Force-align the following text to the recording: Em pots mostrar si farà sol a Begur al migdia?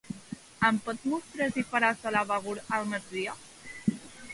Em 0.69 0.79
pots 0.87 1.05
mostrar 1.11 1.51
si 1.59 1.67
farà 1.75 1.95
sol 2.01 2.21
a 2.23 2.27
Begur 2.33 2.59
al 2.79 2.93
migdia? 2.97 3.41